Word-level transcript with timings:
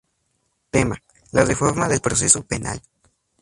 Tema: 0.71 0.97
“"La 1.31 1.45
Reforma 1.45 1.87
del 1.87 2.01
proceso 2.01 2.41
penal. 2.43 2.81